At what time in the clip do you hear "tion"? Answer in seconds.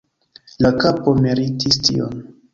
1.91-2.19